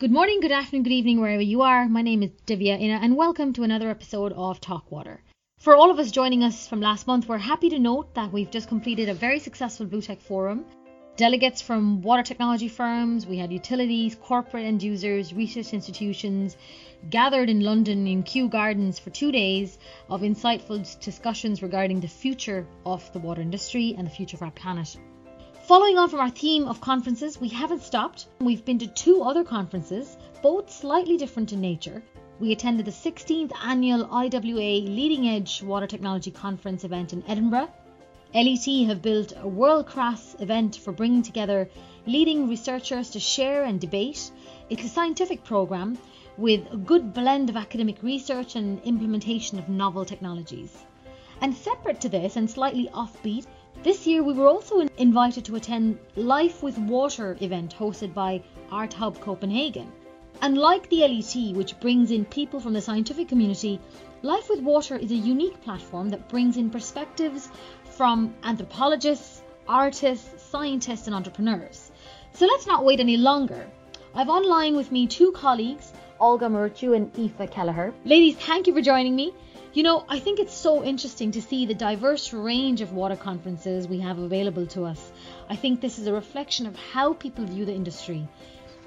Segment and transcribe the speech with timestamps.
[0.00, 1.88] Good morning, good afternoon, good evening, wherever you are.
[1.88, 5.20] My name is Divya Ina, and welcome to another episode of Talk Water.
[5.58, 8.48] For all of us joining us from last month, we're happy to note that we've
[8.48, 10.64] just completed a very successful Blue Tech Forum.
[11.16, 16.56] Delegates from water technology firms, we had utilities, corporate end users, research institutions
[17.10, 19.78] gathered in London in Kew Gardens for two days
[20.08, 24.52] of insightful discussions regarding the future of the water industry and the future of our
[24.52, 24.96] planet.
[25.68, 28.24] Following on from our theme of conferences, we haven't stopped.
[28.40, 32.02] We've been to two other conferences, both slightly different in nature.
[32.40, 37.68] We attended the 16th annual IWA Leading Edge Water Technology Conference event in Edinburgh.
[38.34, 41.68] LET have built a world class event for bringing together
[42.06, 44.30] leading researchers to share and debate.
[44.70, 45.98] It's a scientific programme
[46.38, 50.74] with a good blend of academic research and implementation of novel technologies.
[51.42, 53.44] And separate to this and slightly offbeat,
[53.82, 58.92] this year we were also invited to attend Life with Water event hosted by Art
[58.92, 59.92] Hub Copenhagen.
[60.42, 63.80] And like the LET, which brings in people from the scientific community,
[64.22, 67.50] Life with Water is a unique platform that brings in perspectives
[67.84, 71.90] from anthropologists, artists, scientists, and entrepreneurs.
[72.32, 73.66] So let's not wait any longer.
[74.14, 77.94] I've online with me two colleagues, Olga Murchu and Aoife Kelleher.
[78.04, 79.32] Ladies, thank you for joining me.
[79.74, 83.86] You know, I think it's so interesting to see the diverse range of water conferences
[83.86, 85.12] we have available to us.
[85.50, 88.26] I think this is a reflection of how people view the industry.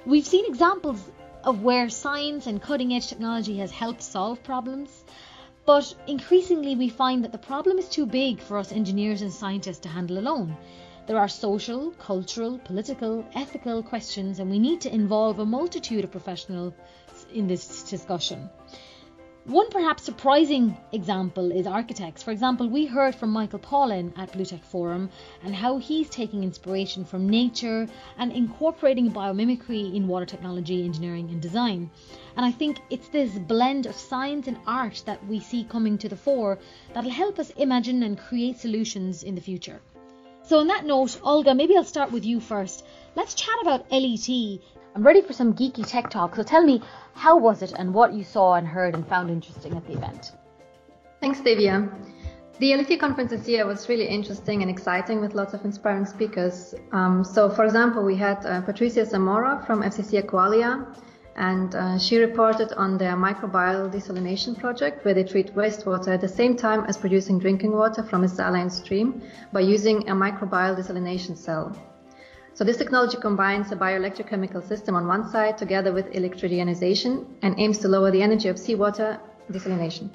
[0.07, 0.99] We've seen examples
[1.43, 5.05] of where science and cutting edge technology has helped solve problems,
[5.67, 9.81] but increasingly we find that the problem is too big for us engineers and scientists
[9.81, 10.57] to handle alone.
[11.05, 16.11] There are social, cultural, political, ethical questions, and we need to involve a multitude of
[16.11, 16.73] professionals
[17.31, 18.49] in this discussion.
[19.45, 22.21] One perhaps surprising example is architects.
[22.21, 25.09] For example, we heard from Michael Pawlyn at BlueTech Forum
[25.43, 27.87] and how he's taking inspiration from nature
[28.19, 31.89] and incorporating biomimicry in water technology, engineering, and design.
[32.37, 36.07] And I think it's this blend of science and art that we see coming to
[36.07, 36.59] the fore
[36.93, 39.81] that'll help us imagine and create solutions in the future.
[40.43, 42.85] So, on that note, Olga, maybe I'll start with you first.
[43.15, 44.59] Let's chat about LET
[44.93, 46.81] I'm ready for some geeky tech talk, so tell me,
[47.13, 50.33] how was it and what you saw and heard and found interesting at the event?
[51.21, 51.89] Thanks, Divya.
[52.59, 56.75] The LET conference this year was really interesting and exciting with lots of inspiring speakers.
[56.91, 60.85] Um, so, for example, we had uh, Patricia Zamora from FCC Aqualia,
[61.37, 66.27] and uh, she reported on their microbial desalination project where they treat wastewater at the
[66.27, 69.21] same time as producing drinking water from a saline stream
[69.53, 71.73] by using a microbial desalination cell.
[72.53, 77.77] So this technology combines a bioelectrochemical system on one side together with electrodeionization and aims
[77.79, 79.19] to lower the energy of seawater
[79.49, 80.09] desalination.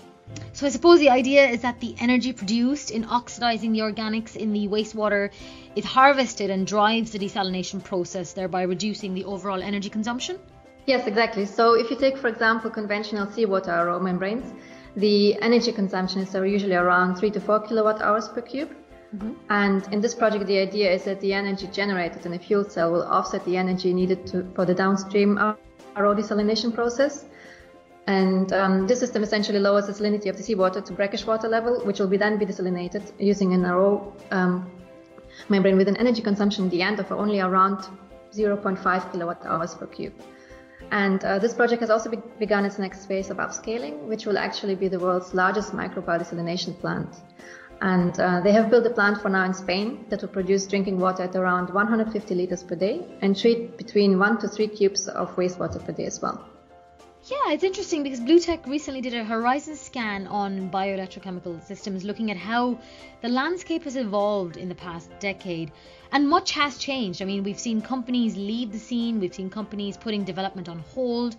[0.53, 4.53] So I suppose the idea is that the energy produced in oxidizing the organics in
[4.53, 5.31] the wastewater
[5.77, 10.39] is harvested and drives the desalination process, thereby reducing the overall energy consumption?
[10.87, 11.47] Yes, exactly.
[11.47, 14.53] So if you take, for example, conventional seawater RO membranes,
[14.97, 18.75] the energy consumption is usually around 3 to 4 kilowatt hours per cube.
[19.15, 19.33] Mm-hmm.
[19.51, 22.93] And in this project, the idea is that the energy generated in a fuel cell
[22.93, 27.25] will offset the energy needed to, for the downstream RO desalination process.
[28.07, 31.85] And um, this system essentially lowers the salinity of the seawater to brackish water level,
[31.85, 34.71] which will be then be desalinated using an RO um,
[35.49, 37.89] membrane with an energy consumption at the end of only around
[38.33, 40.15] 0.5 kilowatt hours per cube.
[40.93, 44.39] And uh, this project has also be- begun its next phase of upscaling, which will
[44.39, 47.09] actually be the world's largest microbial desalination plant.
[47.81, 50.99] And uh, they have built a plant for now in Spain that will produce drinking
[50.99, 55.35] water at around 150 liters per day and treat between one to three cubes of
[55.37, 56.45] wastewater per day as well.
[57.29, 62.37] Yeah, it's interesting because BlueTech recently did a horizon scan on bioelectrochemical systems, looking at
[62.37, 62.79] how
[63.21, 65.73] the landscape has evolved in the past decade.
[66.13, 67.21] And much has changed.
[67.21, 71.35] I mean, we've seen companies leave the scene, we've seen companies putting development on hold.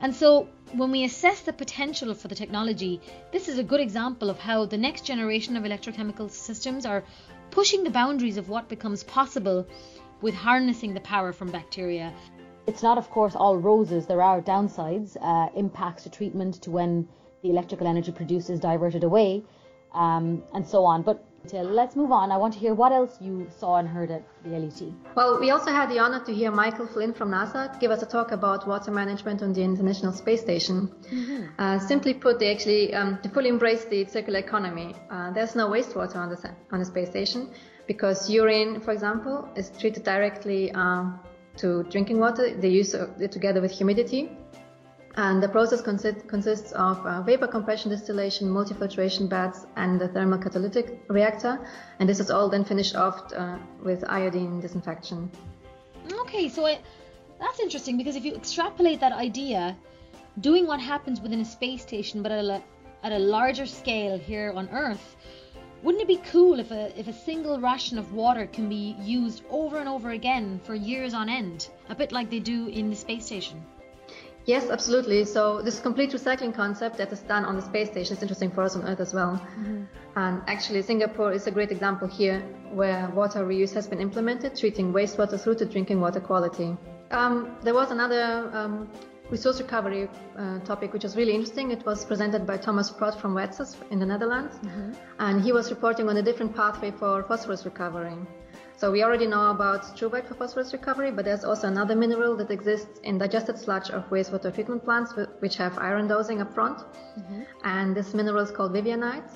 [0.00, 3.00] And so, when we assess the potential for the technology,
[3.32, 7.04] this is a good example of how the next generation of electrochemical systems are
[7.50, 9.66] pushing the boundaries of what becomes possible
[10.20, 12.12] with harnessing the power from bacteria.
[12.66, 14.06] It's not, of course, all roses.
[14.06, 17.08] There are downsides, uh, impacts to treatment, to when
[17.42, 19.44] the electrical energy produced is diverted away,
[19.92, 21.02] um, and so on.
[21.02, 22.32] But let's move on.
[22.32, 24.82] I want to hear what else you saw and heard at the LET.
[25.14, 28.06] Well, we also had the honor to hear Michael Flynn from NASA give us a
[28.06, 30.88] talk about water management on the International Space Station.
[31.10, 31.46] Mm-hmm.
[31.58, 34.94] Uh, simply put, they actually um, they fully embrace the circular economy.
[35.10, 37.50] Uh, there's no wastewater on the on the space station
[37.86, 41.04] because urine, for example, is treated directly uh,
[41.56, 42.54] to drinking water.
[42.56, 44.30] They use it together with humidity
[45.16, 50.38] and the process consist, consists of uh, vapor compression distillation, multifiltration beds, and the thermal
[50.38, 51.58] catalytic reactor.
[52.00, 55.30] And this is all then finished off uh, with iodine disinfection.
[56.12, 56.66] Okay, so
[57.38, 59.76] That's interesting because if you extrapolate that idea,
[60.40, 62.62] doing what happens within a space station but at a,
[63.02, 65.16] at a larger scale here on Earth,
[65.82, 69.42] wouldn't it be cool if a, if a single ration of water can be used
[69.50, 72.96] over and over again for years on end, a bit like they do in the
[72.96, 73.62] space station?
[74.46, 75.24] Yes, absolutely.
[75.24, 78.62] So this complete recycling concept that is done on the space station is interesting for
[78.62, 79.40] us on Earth as well.
[79.58, 79.84] Mm-hmm.
[80.16, 82.40] And actually, Singapore is a great example here
[82.72, 86.76] where water reuse has been implemented, treating wastewater through to drinking water quality.
[87.10, 88.90] Um, there was another um,
[89.30, 91.70] resource recovery uh, topic, which was really interesting.
[91.70, 94.92] It was presented by Thomas Prot from WETSUS in the Netherlands, mm-hmm.
[95.20, 98.16] and he was reporting on a different pathway for phosphorus recovery.
[98.76, 102.50] So we already know about struvite for phosphorus recovery, but there's also another mineral that
[102.50, 106.78] exists in digested sludge of wastewater treatment plants, which have iron dosing up front.
[106.78, 107.42] Mm-hmm.
[107.62, 109.30] And this mineral is called vivianite.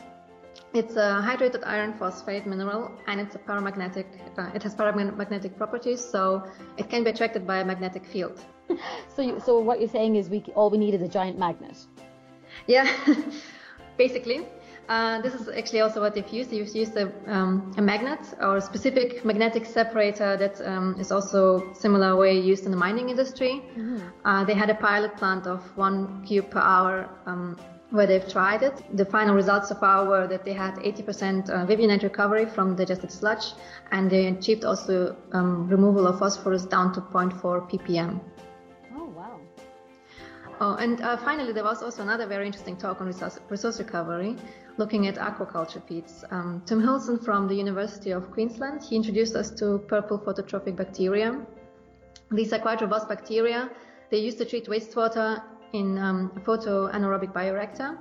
[0.74, 4.06] It's a hydrated iron phosphate mineral, and it's a paramagnetic.
[4.36, 6.44] Uh, it has paramagnetic properties, so
[6.76, 8.44] it can be attracted by a magnetic field.
[9.14, 11.76] so, you, so what you're saying is we all we need is a giant magnet.
[12.66, 12.92] Yeah,
[13.96, 14.46] basically.
[14.88, 16.50] Uh, this is actually also what they've used.
[16.50, 21.72] They've used a, um, a magnet or a specific magnetic separator that um, is also
[21.74, 23.62] similar way used in the mining industry.
[23.76, 23.98] Mm-hmm.
[24.24, 27.58] Uh, they had a pilot plant of one cube per hour um,
[27.90, 28.82] where they've tried it.
[28.96, 33.12] The final results so far were that they had 80% uh, vivianite recovery from digested
[33.12, 33.52] sludge,
[33.92, 38.20] and they achieved also um, removal of phosphorus down to 0.4 ppm.
[40.60, 44.36] Oh, and uh, finally, there was also another very interesting talk on resource, resource recovery,
[44.76, 46.24] looking at aquaculture peats.
[46.30, 51.40] Um, Tim Hülsen from the University of Queensland, he introduced us to purple phototrophic bacteria.
[52.32, 53.70] These are quite robust bacteria.
[54.10, 57.96] They used to treat wastewater in um, a photo anaerobic bioreactor.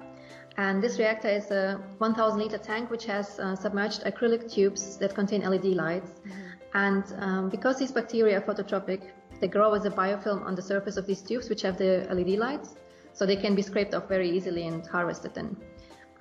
[0.57, 5.13] And this reactor is a 1000 liter tank which has uh, submerged acrylic tubes that
[5.13, 6.09] contain LED lights.
[6.09, 6.31] Mm-hmm.
[6.73, 10.97] And um, because these bacteria are phototropic, they grow as a biofilm on the surface
[10.97, 12.75] of these tubes, which have the LED lights,
[13.13, 15.55] so they can be scraped off very easily and harvested then.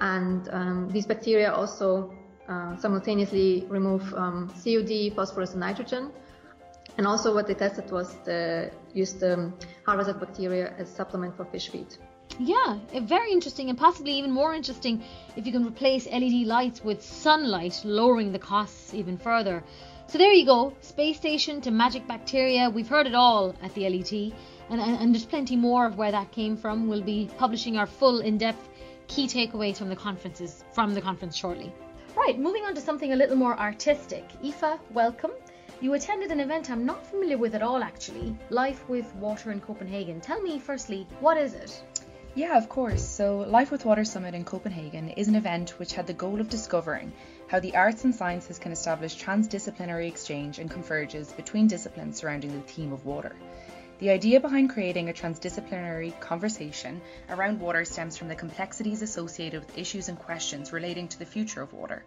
[0.01, 2.15] And um, these bacteria also
[2.49, 6.13] uh, simultaneously remove um, COD, phosphorus, and nitrogen.
[6.99, 9.55] And also, what they tested was the used um,
[9.85, 11.97] harvested bacteria as supplement for fish feed.
[12.39, 15.03] Yeah, very interesting, and possibly even more interesting
[15.37, 19.65] if you can replace LED lights with sunlight, lowering the costs even further.
[20.09, 22.71] So there you go, space station to magic bacteria.
[22.71, 24.13] We've heard it all at the LET,
[24.71, 26.87] and, and, and there's plenty more of where that came from.
[26.87, 28.69] We'll be publishing our full in-depth
[29.09, 31.73] key takeaways from the conferences from the conference shortly.
[32.17, 34.25] Right, moving on to something a little more artistic.
[34.45, 35.33] Aoife, welcome.
[35.81, 39.61] You attended an event I'm not familiar with at all actually, Life with Water in
[39.61, 40.21] Copenhagen.
[40.21, 41.83] Tell me firstly, what is it?
[42.37, 43.03] Yeah, of course.
[43.03, 46.51] So, Life with Water Summit in Copenhagen is an event which had the goal of
[46.51, 47.15] discovering
[47.49, 52.61] how the arts and sciences can establish transdisciplinary exchange and converges between disciplines surrounding the
[52.61, 53.35] theme of water.
[54.01, 57.01] The idea behind creating a transdisciplinary conversation
[57.31, 61.63] around water stems from the complexities associated with issues and questions relating to the future
[61.63, 62.05] of water.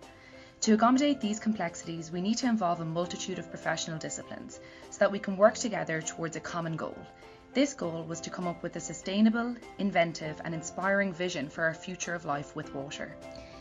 [0.62, 4.60] To accommodate these complexities, we need to involve a multitude of professional disciplines
[4.92, 6.98] so that we can work together towards a common goal
[7.54, 11.74] this goal was to come up with a sustainable, inventive, and inspiring vision for our
[11.74, 13.16] future of life with water.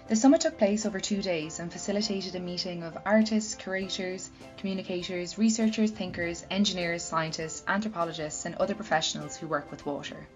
[0.09, 5.37] The summit took place over two days and facilitated a meeting of artists, curators, communicators,
[5.37, 10.27] researchers, thinkers, engineers, scientists, anthropologists, and other professionals who work with water.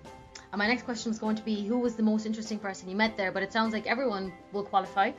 [0.53, 2.97] And my next question was going to be who was the most interesting person you
[2.97, 5.13] met there, but it sounds like everyone will qualify.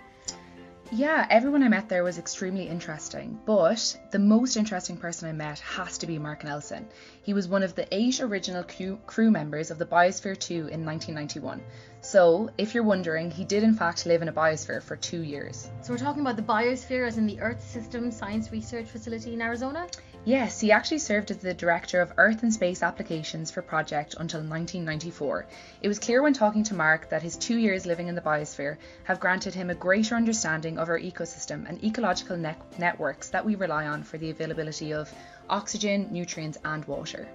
[0.96, 5.58] Yeah, everyone I met there was extremely interesting, but the most interesting person I met
[5.62, 6.88] has to be Mark Nelson.
[7.24, 8.64] He was one of the eight original
[9.08, 11.64] crew members of the Biosphere 2 in 1991.
[12.02, 15.68] So, if you're wondering, he did in fact live in a biosphere for two years.
[15.82, 19.42] So, we're talking about the biosphere as in the Earth System Science Research Facility in
[19.42, 19.88] Arizona?
[20.26, 24.40] Yes, he actually served as the Director of Earth and Space Applications for Project until
[24.40, 25.46] 1994.
[25.82, 28.78] It was clear when talking to Mark that his two years living in the biosphere
[29.04, 33.56] have granted him a greater understanding of our ecosystem and ecological ne- networks that we
[33.56, 35.14] rely on for the availability of
[35.50, 37.28] oxygen, nutrients, and water.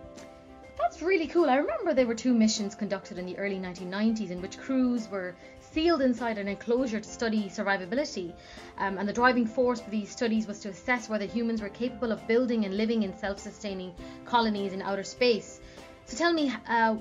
[0.79, 1.51] That's really cool.
[1.51, 5.35] I remember there were two missions conducted in the early 1990s in which crews were
[5.73, 8.33] sealed inside an enclosure to study survivability.
[8.79, 12.13] Um, and the driving force for these studies was to assess whether humans were capable
[12.13, 13.95] of building and living in self sustaining
[14.25, 15.61] colonies in outer space.
[16.07, 16.97] So tell me, uh,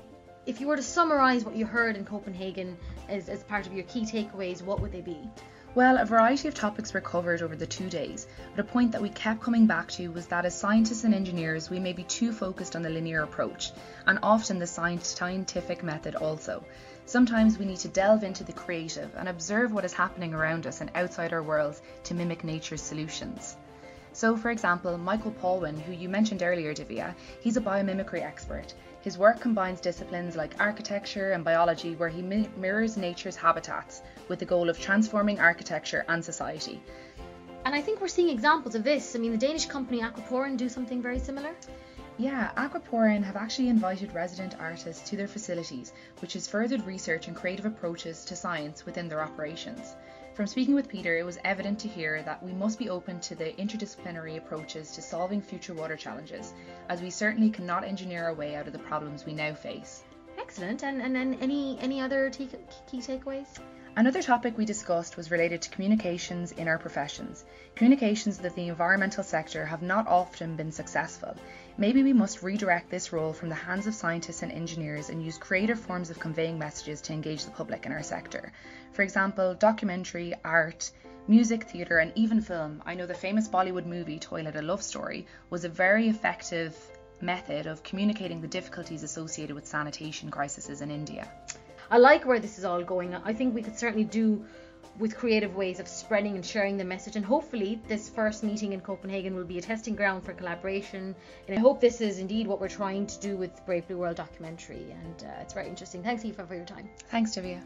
[0.45, 2.77] if you were to summarize what you heard in Copenhagen
[3.09, 5.29] as, as part of your key takeaways, what would they be?
[5.75, 9.01] Well, a variety of topics were covered over the two days, but a point that
[9.01, 12.31] we kept coming back to was that as scientists and engineers, we may be too
[12.31, 13.71] focused on the linear approach,
[14.07, 16.65] and often the scientific method also.
[17.07, 20.81] Sometimes we need to delve into the creative and observe what is happening around us
[20.81, 23.55] and outside our worlds to mimic nature's solutions.
[24.11, 28.73] So, for example, Michael Pawlyn, who you mentioned earlier, Divya, he's a biomimicry expert.
[28.99, 34.39] His work combines disciplines like architecture and biology, where he mi- mirrors nature's habitats with
[34.39, 36.83] the goal of transforming architecture and society.
[37.63, 39.15] And I think we're seeing examples of this.
[39.15, 41.55] I mean, the Danish company Aquaporin do something very similar.
[42.19, 47.35] Yeah, Aquaporin have actually invited resident artists to their facilities, which has furthered research and
[47.35, 49.95] creative approaches to science within their operations.
[50.33, 53.35] From speaking with Peter, it was evident to hear that we must be open to
[53.35, 56.55] the interdisciplinary approaches to solving future water challenges,
[56.89, 60.03] as we certainly cannot engineer our way out of the problems we now face.
[60.39, 60.83] Excellent.
[60.83, 62.49] And and, and any any other key
[62.99, 63.59] takeaways?
[63.97, 67.43] Another topic we discussed was related to communications in our professions.
[67.73, 71.35] Communications that the environmental sector have not often been successful.
[71.79, 75.39] Maybe we must redirect this role from the hands of scientists and engineers and use
[75.39, 78.53] creative forms of conveying messages to engage the public in our sector.
[78.91, 80.91] For example, documentary, art,
[81.27, 82.83] music, theatre, and even film.
[82.85, 86.77] I know the famous Bollywood movie Toilet a Love Story was a very effective
[87.19, 91.27] method of communicating the difficulties associated with sanitation crises in India.
[91.89, 93.15] I like where this is all going.
[93.15, 94.45] I think we could certainly do
[94.99, 97.15] with creative ways of spreading and sharing the message.
[97.15, 101.15] And hopefully, this first meeting in Copenhagen will be a testing ground for collaboration.
[101.47, 104.17] And I hope this is indeed what we're trying to do with Brave Blue World
[104.17, 104.95] documentary.
[105.03, 106.03] And uh, it's very interesting.
[106.03, 106.89] Thanks, Aoife, for your time.
[107.09, 107.61] Thanks, Divya.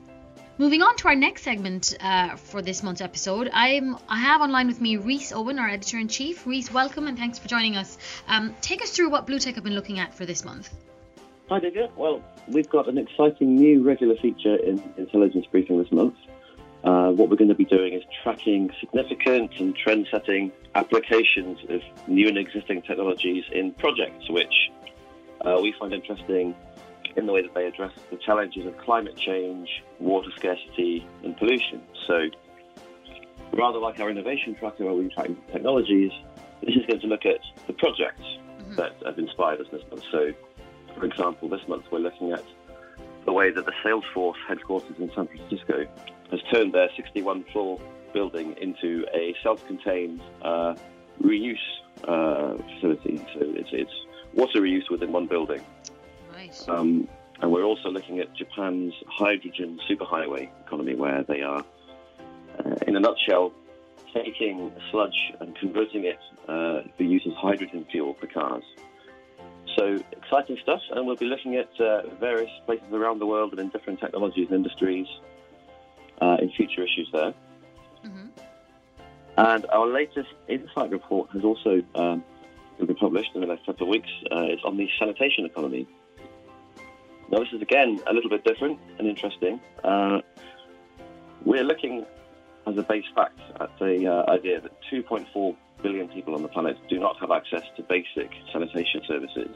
[0.58, 4.68] Moving on to our next segment uh, for this month's episode, I'm I have online
[4.68, 6.46] with me Reese Owen, our editor in chief.
[6.46, 7.98] Reese, welcome and thanks for joining us.
[8.28, 10.70] Um, take us through what Blue Tech have been looking at for this month.
[11.52, 11.94] Hi, Divya.
[11.98, 16.16] Well, we've got an exciting new regular feature in Intelligence Briefing this month.
[16.86, 21.82] Uh, what we're going to be doing is tracking significant and trend setting applications of
[22.08, 24.72] new and existing technologies in projects which
[25.42, 26.56] uh, we find interesting
[27.18, 31.82] in the way that they address the challenges of climate change, water scarcity, and pollution.
[32.08, 32.30] So,
[33.52, 36.14] rather like our innovation tracker where we track technologies,
[36.62, 38.76] this is going to look at the projects mm-hmm.
[38.76, 40.04] that have inspired us this month.
[40.14, 40.32] So,
[40.96, 42.44] for example, this month we're looking at
[43.26, 45.86] the way that the Salesforce headquarters in San Francisco
[46.32, 47.80] has turned their 61 floor
[48.14, 50.76] building into a self contained uh,
[51.22, 51.56] reuse
[52.06, 53.18] uh, facility.
[53.34, 53.92] So it's, it's
[54.34, 55.62] water reuse within one building.
[56.34, 56.68] Nice.
[56.68, 57.08] Um,
[57.42, 61.66] and we're also looking at Japan's hydrogen superhighway economy, where they are,
[62.60, 63.52] uh, in a nutshell,
[64.14, 68.64] taking sludge and converting it uh, for use as hydrogen fuel for cars.
[69.78, 73.60] So exciting stuff, and we'll be looking at uh, various places around the world and
[73.60, 75.08] in different technologies and industries
[76.22, 77.34] uh, in future issues there.
[78.06, 78.28] Mm-hmm.
[79.38, 82.24] And our latest insight report has also um,
[82.80, 84.10] been published in the next couple of weeks.
[84.32, 85.88] Uh, it's on the sanitation economy.
[87.30, 89.62] Now, this is again a little bit different and interesting.
[89.84, 90.20] Uh,
[91.46, 92.06] we're looking
[92.68, 96.78] as a base fact at the uh, idea that 2.4 billion people on the planet
[96.90, 99.56] do not have access to basic sanitation services.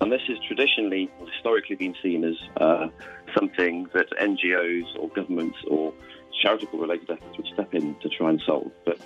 [0.00, 2.88] And this has traditionally, historically been seen as uh,
[3.34, 5.94] something that NGOs or governments or
[6.42, 8.70] charitable related efforts would step in to try and solve.
[8.84, 8.98] But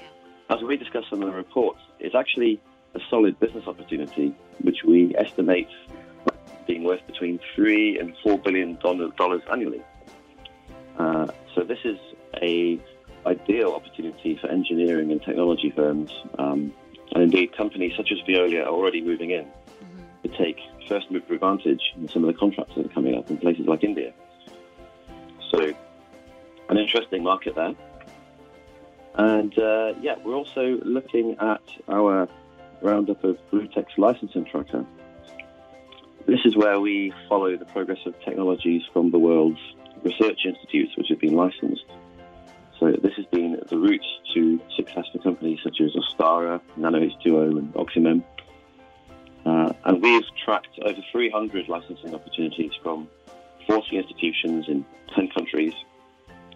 [0.50, 2.60] as we discussed in the report, it's actually
[2.94, 5.68] a solid business opportunity, which we estimate
[6.66, 9.82] being worth between three and four billion dollars annually.
[10.98, 11.98] Uh, so this is
[12.42, 12.80] a
[13.28, 16.73] ideal opportunity for engineering and technology firms, um,
[17.12, 20.28] and indeed companies such as Veolia are already moving in mm-hmm.
[20.28, 20.58] to take
[20.88, 23.85] first mover advantage in some of the contracts that are coming up in places like
[23.85, 24.12] India.
[25.50, 25.73] So,
[26.68, 27.75] an interesting market there.
[29.14, 32.28] And uh, yeah, we're also looking at our
[32.80, 34.85] roundup of BlueTech's licensing tracker.
[36.26, 39.61] This is where we follow the progress of technologies from the world's
[40.02, 41.85] research institutes which have been licensed.
[42.97, 44.04] This has been the route
[44.35, 48.25] to success for companies such as Ostara, NanoH2O, and Oxymem.
[49.45, 53.09] Uh, and we've tracked over 300 licensing opportunities from
[53.66, 55.73] 40 institutions in 10 countries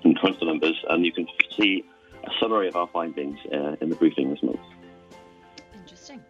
[0.05, 0.77] and crunched the numbers.
[0.89, 1.85] And you can see
[2.25, 4.61] a summary of our findings uh, in the briefing this month.
[5.75, 6.21] Interesting.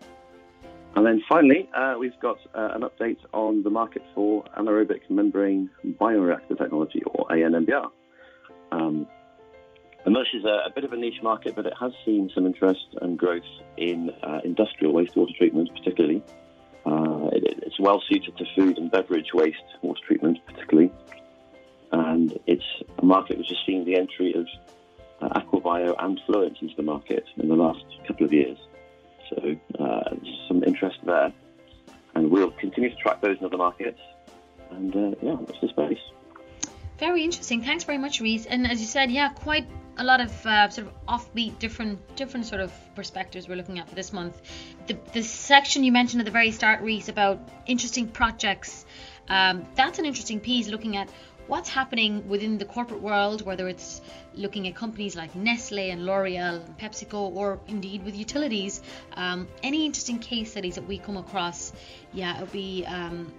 [0.95, 5.71] And then finally, uh, we've got uh, an update on the market for anaerobic membrane
[5.85, 7.91] bioreactor technology, or ANMBR.
[8.73, 9.07] Um,
[10.05, 12.45] and this is a, a, bit of a niche market, but it has seen some
[12.47, 13.43] interest and growth
[13.77, 16.23] in uh, industrial wastewater treatment, particularly.
[16.85, 20.91] Uh, it, it's well suited to food and beverage waste water treatment, particularly.
[21.93, 22.65] And it's
[22.99, 24.47] a market which has seen the entry of
[25.21, 28.59] uh, Aquabio and Fluence into the market in the last couple of years.
[29.31, 30.15] So uh,
[30.49, 31.33] some interest there.
[32.15, 34.01] And we'll continue to track those in other markets.
[34.71, 36.01] And uh, yeah, watch the space.
[36.99, 37.63] Very interesting.
[37.63, 38.47] Thanks very much, Reese.
[38.47, 39.67] And as you said, yeah, quite
[39.99, 43.89] a lot of uh, sort of offbeat, different different sort of perspectives we're looking at
[43.89, 44.41] for this month.
[44.87, 48.85] The, the section you mentioned at the very start, Reese, about interesting projects.
[49.29, 51.09] Um, that's an interesting piece looking at
[51.47, 54.01] what's happening within the corporate world, whether it's
[54.35, 58.81] looking at companies like Nestle and L'Oreal and PepsiCo, or indeed with utilities.
[59.15, 61.73] Um, any interesting case studies that we come across,
[62.13, 63.33] yeah, it'll be um,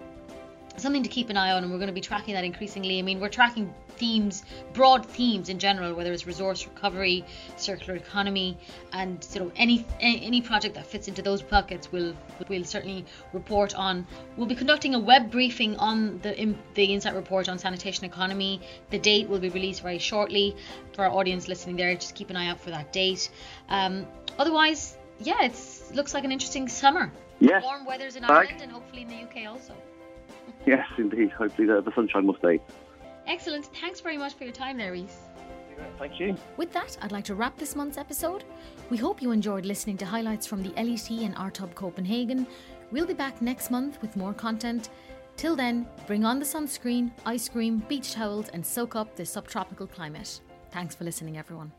[0.78, 3.00] something to keep an eye on, and we're going to be tracking that increasingly.
[3.00, 7.24] I mean, we're tracking themes, broad themes in general, whether it's resource recovery,
[7.58, 8.58] circular economy,
[8.92, 12.16] and sort of any any project that fits into those buckets, we'll
[12.48, 14.08] we'll certainly report on.
[14.36, 18.62] We'll be conducting a web briefing on the the Insight report on sanitation economy.
[18.90, 20.56] The date will be released very shortly
[20.94, 21.94] for our audience listening there.
[21.96, 23.30] Just keep an eye out for that date.
[23.70, 24.06] Um,
[24.38, 25.56] otherwise, yeah, it
[25.94, 27.12] looks like an interesting summer.
[27.40, 27.64] Yes.
[27.64, 29.74] Warm weather's in Ireland and hopefully in the UK also.
[30.66, 31.32] Yes, indeed.
[31.32, 32.60] Hopefully the, the sunshine will stay.
[33.28, 33.66] Excellent.
[33.66, 35.18] Thanks very much for your time there, Reese.
[35.98, 36.38] Thank you.
[36.58, 38.44] With that, I'd like to wrap this month's episode.
[38.90, 42.48] We hope you enjoyed listening to highlights from the LET and Art Hub Copenhagen.
[42.92, 44.90] We'll be back next month with more content.
[45.36, 49.88] Till then, bring on the sunscreen, ice cream, beach towels, and soak up the subtropical
[49.88, 50.42] climate.
[50.72, 51.72] Thanks for listening, everyone.